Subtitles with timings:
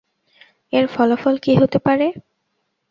[0.73, 2.07] এর ফলাফল কি হতে পারে?